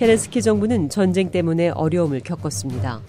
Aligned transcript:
케렌스키 0.00 0.40
정부는 0.40 0.88
전쟁 0.88 1.30
때문에 1.30 1.68
어려움을 1.68 2.20
겪었습니다. 2.20 3.02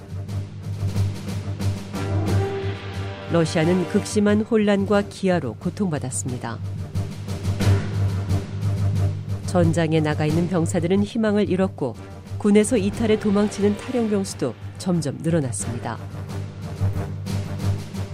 러시아는 3.32 3.88
극심한 3.88 4.42
혼란과 4.42 5.04
기아로 5.04 5.54
고통받았습니다. 5.54 6.60
전장에 9.46 10.02
나가 10.02 10.26
있는 10.26 10.50
병사들은 10.50 11.04
희망을 11.04 11.50
잃었고 11.50 11.96
군에서 12.38 12.76
이탈해 12.76 13.22
도망치는 13.22 13.78
탈영 13.78 14.10
병 14.10 14.26
수도 14.26 14.54
점점 14.78 15.18
늘어났습니다. 15.22 15.98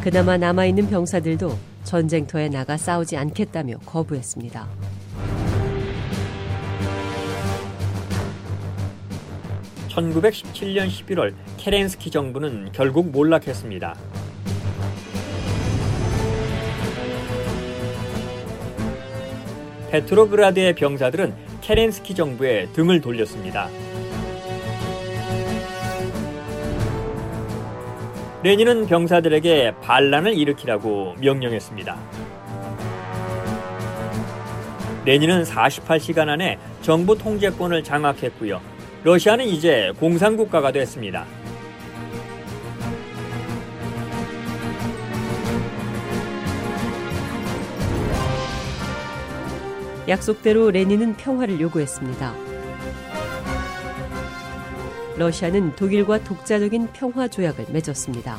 그나마 0.03 0.37
남아있는 0.37 0.87
병사들도 0.87 1.57
전쟁터에 1.83 2.49
나가 2.49 2.77
싸우지 2.77 3.17
않겠다며 3.17 3.79
거부했습니다. 3.87 4.86
1917년 9.97 10.87
11월 10.87 11.33
케렌스키 11.57 12.11
정부는 12.11 12.69
결국 12.71 13.09
몰락했습니다. 13.09 13.95
페트로그라드의 19.89 20.75
병사들은 20.75 21.33
케렌스키 21.61 22.13
정부에 22.13 22.67
등을 22.73 23.01
돌렸습니다. 23.01 23.69
레닌은 28.43 28.85
병사들에게 28.85 29.75
반란을 29.81 30.37
일으키라고 30.37 31.15
명령했습니다. 31.19 31.97
레닌은 35.05 35.43
48시간 35.43 36.29
안에 36.29 36.59
정부 36.81 37.17
통제권을 37.17 37.83
장악했고요. 37.83 38.76
러시아는 39.03 39.45
이제 39.45 39.93
공산국가가 39.99 40.71
됐습니다. 40.71 41.25
약속대로 50.07 50.71
레닌은 50.71 51.15
평화를 51.17 51.59
요구했습니다. 51.59 52.33
러시아는 55.17 55.75
독일과 55.75 56.23
독자적인 56.23 56.87
평화 56.93 57.27
조약을 57.27 57.65
맺었습니다. 57.69 58.37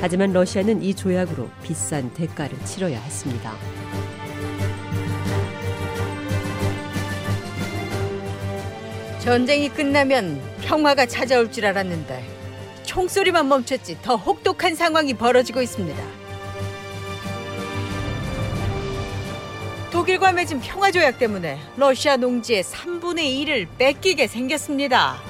하지만 0.00 0.32
러시아는 0.32 0.82
이 0.82 0.94
조약으로 0.94 1.48
비싼 1.62 2.12
대가를 2.12 2.58
치러야 2.64 3.00
했습니다. 3.00 3.54
전쟁이 9.22 9.68
끝나면 9.68 10.42
평화가 10.62 11.06
찾아올 11.06 11.52
줄 11.52 11.64
알았는데 11.64 12.24
총소리만 12.82 13.46
멈췄지 13.46 13.98
더 14.02 14.16
혹독한 14.16 14.74
상황이 14.74 15.14
벌어지고 15.14 15.62
있습니다. 15.62 16.02
독일과 19.92 20.32
맺은 20.32 20.60
평화 20.60 20.90
조약 20.90 21.20
때문에 21.20 21.60
러시아 21.76 22.16
농지의 22.16 22.64
3분의 22.64 23.46
1을 23.46 23.68
뺏기게 23.78 24.26
생겼습니다. 24.26 25.20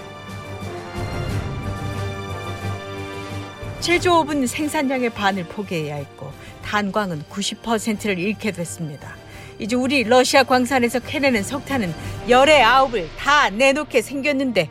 제조업은 3.81 4.47
생산량의 4.47 5.11
반을 5.11 5.45
포기해야 5.45 5.97
했고 5.97 6.33
탄광은 6.65 7.25
90%를 7.25 8.19
잃게 8.19 8.53
됐습니다. 8.53 9.22
이제 9.63 9.77
우리 9.77 10.03
러시아 10.03 10.43
광산에서 10.43 10.99
캐내는 10.99 11.45
석탄은 11.45 11.95
열의 12.29 12.65
아홉을 12.65 13.09
다 13.17 13.49
내놓게 13.49 14.03
생겼는데 14.03 14.69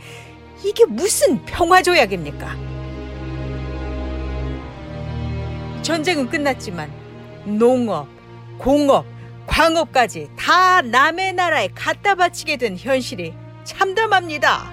이게 0.65 0.85
무슨 0.85 1.43
평화조약입니까? 1.45 2.57
전쟁은 5.81 6.29
끝났지만 6.29 6.91
농업, 7.45 8.07
공업, 8.57 9.05
광업까지 9.47 10.29
다 10.37 10.81
남의 10.81 11.33
나라에 11.33 11.69
갖다 11.73 12.15
바치게 12.15 12.57
된 12.57 12.75
현실이 12.77 13.33
참담합니다. 13.63 14.69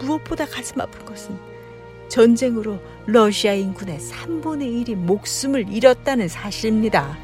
무엇보다 0.00 0.46
가슴 0.46 0.80
아픈 0.80 1.04
것은 1.04 1.51
전쟁으로 2.12 2.78
러시아 3.06 3.54
인군의 3.54 3.98
3분의 3.98 4.86
1이 4.86 4.94
목숨을 4.96 5.72
잃었다는 5.72 6.28
사실입니다. 6.28 7.16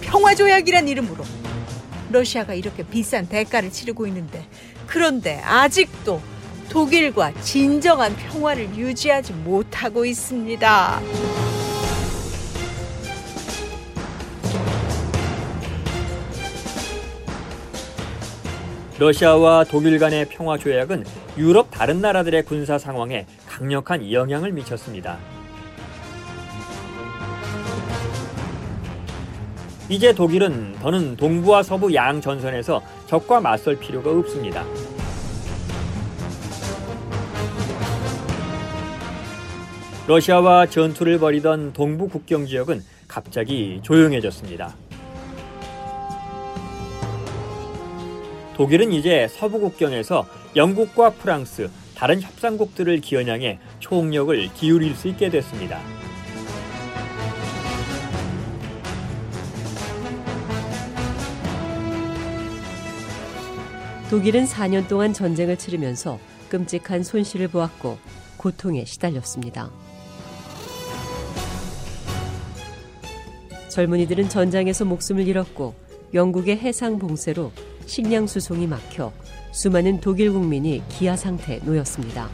평화조약이란 0.00 0.88
이름으로 0.88 1.22
러시아가 2.10 2.54
이렇게 2.54 2.82
비싼 2.82 3.28
대가를 3.28 3.70
치르고 3.70 4.06
있는데 4.06 4.46
그런데 4.86 5.38
아직도 5.44 6.22
독일과 6.70 7.38
진정한 7.42 8.16
평화를 8.16 8.74
유지하지 8.74 9.34
못하고 9.34 10.06
있습니다. 10.06 11.45
러시아와 18.98 19.64
독일 19.64 19.98
간의 19.98 20.26
평화 20.30 20.56
조약은 20.56 21.04
유럽 21.36 21.70
다른 21.70 22.00
나라들의 22.00 22.44
군사 22.44 22.78
상황에 22.78 23.26
강력한 23.46 24.10
영향을 24.10 24.52
미쳤습니다. 24.52 25.18
이제 29.90 30.14
독일은 30.14 30.76
더는 30.80 31.16
동부와 31.16 31.62
서부 31.62 31.94
양 31.94 32.22
전선에서 32.22 32.82
적과 33.06 33.40
맞설 33.40 33.78
필요가 33.78 34.10
없습니다. 34.10 34.64
러시아와 40.08 40.66
전투를 40.66 41.18
벌이던 41.18 41.74
동부 41.74 42.08
국경 42.08 42.46
지역은 42.46 42.82
갑자기 43.06 43.80
조용해졌습니다. 43.82 44.85
독일은 48.56 48.90
이제 48.90 49.28
서부 49.28 49.60
국경에서 49.60 50.26
영국과 50.56 51.10
프랑스, 51.10 51.68
다른 51.94 52.22
협상국들을 52.22 53.02
기어냥해 53.02 53.58
총력을 53.80 54.48
기울일 54.54 54.94
수 54.94 55.08
있게 55.08 55.28
됐습니다. 55.28 55.78
독일은 64.08 64.46
4년 64.46 64.88
동안 64.88 65.12
전쟁을 65.12 65.58
치르면서 65.58 66.18
끔찍한 66.48 67.02
손실을 67.02 67.48
보았고 67.48 67.98
고통에 68.38 68.86
시달렸습니다. 68.86 69.70
젊은이들은 73.68 74.30
전장에서 74.30 74.86
목숨을 74.86 75.28
잃었고 75.28 75.74
영국의 76.14 76.56
해상 76.56 76.98
봉쇄로 76.98 77.52
식량 77.86 78.26
수송이 78.26 78.66
막혀 78.66 79.12
수많은 79.52 80.00
독일 80.00 80.32
국민이 80.32 80.82
기아 80.88 81.16
상태에 81.16 81.60
놓였습니다. 81.64 82.28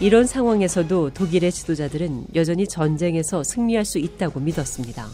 이런 0.00 0.26
상황에서도 0.26 1.10
독일의 1.10 1.52
지도자들은 1.52 2.26
여전히 2.34 2.66
전쟁에서 2.66 3.42
승리할 3.44 3.84
수 3.84 3.98
있다고 3.98 4.40
믿었습니다. 4.40 5.06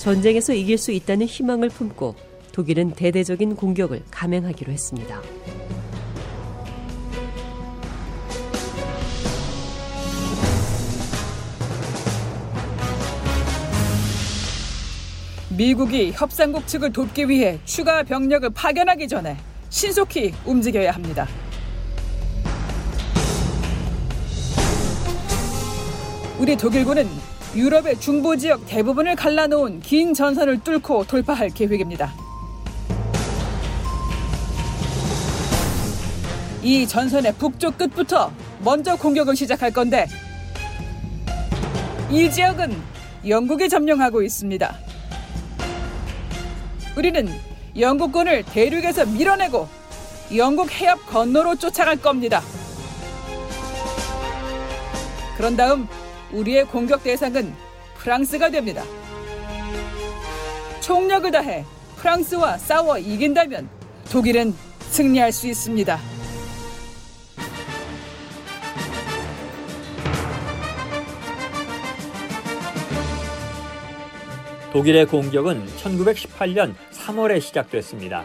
전쟁에서 0.00 0.52
이길 0.52 0.76
수 0.76 0.92
있다는 0.92 1.24
희망을 1.26 1.70
품고 1.70 2.14
독일은 2.52 2.90
대대적인 2.90 3.56
공격을 3.56 4.02
감행하기로 4.10 4.70
했습니다. 4.70 5.22
미국이 15.56 16.10
협상국 16.12 16.66
측을 16.66 16.92
돕기 16.92 17.28
위해 17.28 17.60
추가 17.64 18.02
병력을 18.02 18.50
파견하기 18.50 19.06
전에 19.06 19.36
신속히 19.70 20.34
움직여야 20.44 20.90
합니다. 20.90 21.28
우리 26.40 26.56
독일군은 26.56 27.08
유럽의 27.54 28.00
중부 28.00 28.36
지역 28.36 28.66
대부분을 28.66 29.14
갈라놓은 29.14 29.78
긴 29.80 30.12
전선을 30.12 30.64
뚫고 30.64 31.04
돌파할 31.04 31.50
계획입니다. 31.50 32.12
이 36.64 36.84
전선의 36.84 37.34
북쪽 37.34 37.78
끝부터 37.78 38.32
먼저 38.64 38.96
공격을 38.96 39.36
시작할 39.36 39.72
건데 39.72 40.06
이 42.10 42.28
지역은 42.28 42.74
영국이 43.28 43.68
점령하고 43.68 44.22
있습니다. 44.22 44.84
우리는 46.96 47.28
영국군을 47.76 48.44
대륙에서 48.44 49.04
밀어내고 49.06 49.68
영국 50.36 50.70
해협 50.70 51.04
건너로 51.06 51.56
쫓아갈 51.56 51.96
겁니다. 51.96 52.40
그런 55.36 55.56
다음 55.56 55.88
우리의 56.32 56.64
공격 56.66 57.02
대상은 57.02 57.52
프랑스가 57.96 58.50
됩니다. 58.50 58.84
총력을 60.80 61.30
다해 61.30 61.64
프랑스와 61.96 62.58
싸워 62.58 62.98
이긴다면 62.98 63.68
독일은 64.10 64.54
승리할 64.90 65.32
수 65.32 65.48
있습니다. 65.48 66.13
독일의 74.74 75.06
공격은 75.06 75.66
1918년 75.66 76.74
3월에 76.90 77.40
시작됐습니다. 77.40 78.24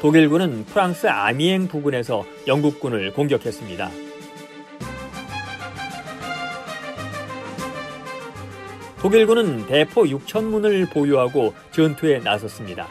독일군은 0.00 0.64
프랑스 0.64 1.06
아미엥 1.06 1.68
부근에서 1.68 2.24
영국군을 2.48 3.12
공격했습니다. 3.12 3.88
독일군은 9.00 9.68
대포 9.68 10.02
6천문을 10.02 10.92
보유하고 10.92 11.54
전투에 11.70 12.18
나섰습니다. 12.18 12.88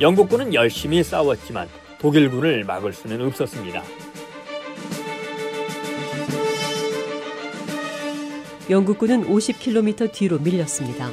영국군은 0.00 0.54
열심히 0.54 1.02
싸웠지만 1.02 1.68
독일군을 1.98 2.62
막을 2.62 2.92
수는 2.92 3.26
없었습니다. 3.26 3.82
영국군은 8.70 9.26
50km 9.28 10.10
뒤로 10.10 10.38
밀렸습니다. 10.38 11.10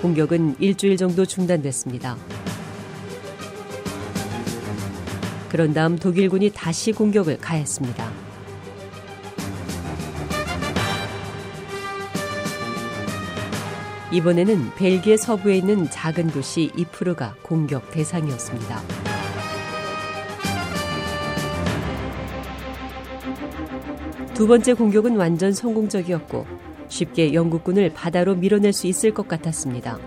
공격은 0.00 0.56
일주일 0.58 0.96
정도 0.96 1.26
중단됐습니다. 1.26 2.16
그런 5.50 5.74
다음 5.74 5.98
독일군이 5.98 6.52
다시 6.54 6.92
공격을 6.92 7.38
가했습니다. 7.38 8.10
이번에는 14.12 14.74
벨기에 14.76 15.18
서부에 15.18 15.58
있는 15.58 15.90
작은 15.90 16.28
도시 16.28 16.70
이프르가 16.76 17.34
공격 17.42 17.90
대상이었습니다. 17.90 19.05
두 24.34 24.46
번째 24.46 24.74
공격은 24.74 25.16
완전 25.16 25.52
성공적이었고 25.52 26.46
쉽게 26.88 27.34
영국군을 27.34 27.92
바다로 27.92 28.34
밀어낼 28.34 28.72
수 28.72 28.86
있을 28.86 29.12
것 29.14 29.26
같았습니다. 29.28 29.98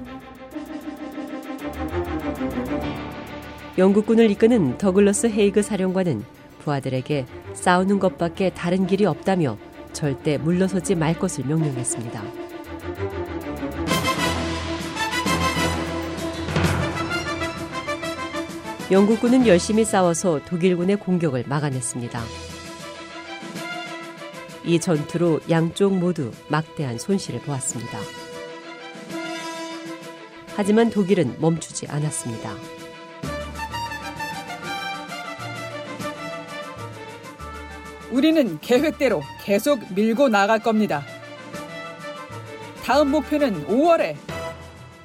영국군을 3.77 4.29
이끄는 4.31 4.77
더글러스 4.77 5.27
헤이그 5.27 5.61
사령관은 5.61 6.23
부하들에게 6.59 7.25
싸우는 7.53 7.99
것밖에 7.99 8.51
다른 8.51 8.85
길이 8.85 9.05
없다며 9.05 9.57
절대 9.93 10.37
물러서지 10.37 10.95
말 10.95 11.17
것을 11.17 11.45
명령했습니다. 11.45 12.23
영국군은 18.91 19.45
열심히 19.45 19.85
싸워서 19.85 20.41
독일군의 20.45 20.97
공격을 20.97 21.45
막아냈습니다. 21.47 22.48
이 24.63 24.79
전투로 24.79 25.39
양쪽 25.49 25.97
모두 25.97 26.31
막대한 26.47 26.97
손실을 26.97 27.39
보았습니다. 27.41 27.99
하지만 30.55 30.89
독일은 30.89 31.37
멈추지 31.39 31.87
않았습니다. 31.87 32.53
우리는 38.11 38.59
계획대로 38.59 39.21
계속 39.43 39.79
밀고 39.93 40.29
나갈 40.29 40.59
겁니다. 40.59 41.03
다음 42.83 43.11
목표는 43.11 43.67
5월에 43.67 44.15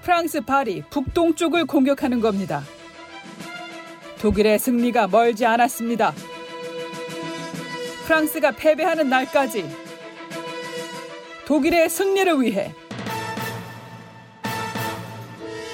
프랑스 0.02 0.40
파리 0.40 0.82
북동쪽을 0.90 1.66
공격하는 1.66 2.20
겁니다. 2.20 2.62
독일의 4.20 4.58
승리가 4.58 5.08
멀지 5.08 5.44
않았습니다. 5.44 6.14
프랑스가 8.04 8.52
패배하는 8.52 9.08
날까지 9.08 9.68
독일의 11.46 11.88
승리를 11.88 12.40
위해 12.40 12.74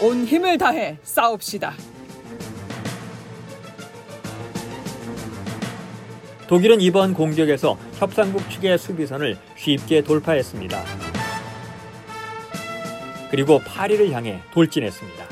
온 0.01 0.25
힘을 0.25 0.57
다해 0.57 0.99
싸웁시다. 1.03 1.75
독일은 6.47 6.81
이번 6.81 7.15
공격에서 7.15 7.79
협상국 7.99 8.49
측의 8.51 8.79
수비선을 8.79 9.37
쉽게 9.57 10.03
돌파했습니다. 10.03 10.83
그리고 13.31 13.61
파리를 13.61 14.11
향해 14.11 14.41
돌진했습니다. 14.53 15.25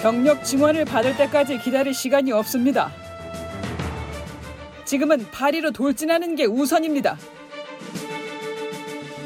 병력 0.00 0.44
증원을 0.44 0.84
받을 0.84 1.16
때까지 1.16 1.58
기다릴 1.58 1.92
시간이 1.92 2.32
없습니다. 2.32 2.90
지금은 4.88 5.30
파리로 5.30 5.72
돌진하는 5.72 6.34
게 6.34 6.46
우선입니다. 6.46 7.18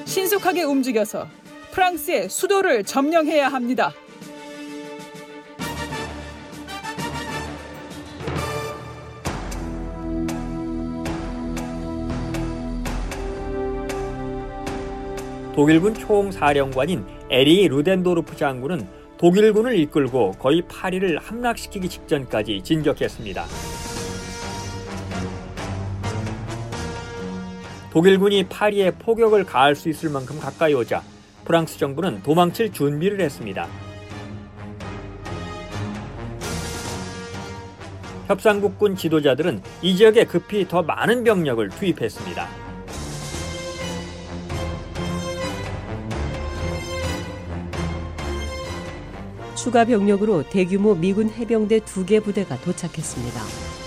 신속하게 0.05 0.65
움직여서 0.65 1.29
프랑스의 1.71 2.29
수도를 2.29 2.83
점령해야 2.83 3.47
합니다. 3.47 3.93
독일군 15.55 15.95
총사령관인 15.95 17.07
에리 17.31 17.69
루덴도르프 17.69 18.35
장군은 18.37 18.85
독일군을 19.17 19.79
이끌고 19.79 20.33
거의 20.33 20.63
파리를 20.63 21.17
함락시키기 21.19 21.89
직전까지 21.89 22.63
진격했습니다. 22.65 23.72
독일군이 27.93 28.45
파리에 28.49 28.93
포격을 28.93 29.45
가할 29.45 29.77
수 29.77 29.91
있을 29.91 30.09
만큼 30.09 30.41
가까이 30.41 30.73
오자 30.73 31.03
프랑스 31.45 31.77
정부는 31.79 32.23
도망칠 32.23 32.73
준비를 32.73 33.21
했습니다. 33.21 33.69
협상국군 38.29 38.97
지도자들은 38.97 39.63
이 39.83 39.95
지역에 39.95 40.25
급히 40.25 40.67
더 40.67 40.83
많은 40.83 41.23
병력을 41.23 41.69
투입했습니다. 41.69 42.49
추가 49.55 49.85
병력으로 49.85 50.43
대규모 50.49 50.95
미군 50.95 51.29
해병대 51.29 51.81
두 51.81 52.07
개 52.07 52.21
부대가 52.21 52.59
도착했습니다. 52.63 53.82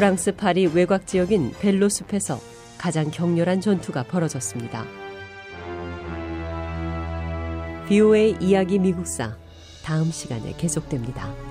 프랑스 0.00 0.34
파리 0.34 0.66
외곽 0.66 1.06
지역인 1.06 1.52
벨로 1.60 1.90
숲에서 1.90 2.40
가장 2.78 3.10
격렬한 3.10 3.60
전투가 3.60 4.02
벌어졌습니다. 4.04 4.86
BOA 7.86 8.38
이야기 8.40 8.78
미국사 8.78 9.36
다음 9.84 10.10
시간에 10.10 10.54
계속됩니다. 10.56 11.49